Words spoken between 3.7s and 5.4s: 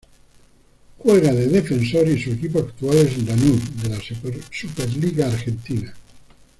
de la Superliga